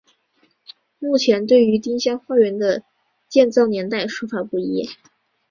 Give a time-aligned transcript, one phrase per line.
[0.97, 2.81] 目前对于丁香花园的
[3.29, 4.89] 建造年代说法不一。